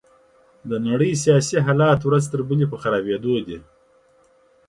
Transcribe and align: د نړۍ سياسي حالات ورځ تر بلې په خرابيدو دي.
د 0.69 0.71
نړۍ 0.87 1.11
سياسي 1.23 1.57
حالات 1.65 1.99
ورځ 2.03 2.23
تر 2.31 2.41
بلې 2.47 2.65
په 2.71 2.77
خرابيدو 2.81 3.33
دي. 3.47 3.59